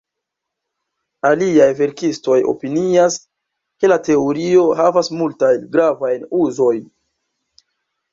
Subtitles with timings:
[1.29, 3.17] Aliaj verkistoj opinias,
[3.83, 6.89] ke la teorio havas multajn gravajn uzojn.